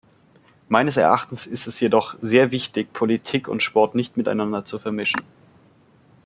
Meines 0.67 0.97
Erachtens 0.97 1.45
ist 1.45 1.67
es 1.67 1.79
jedoch 1.79 2.15
sehr 2.21 2.49
wichtig, 2.49 2.91
Politik 2.91 3.47
und 3.47 3.61
Sport 3.61 3.93
nicht 3.93 4.17
miteinander 4.17 4.65
zu 4.65 4.79
vermischen. 4.79 5.21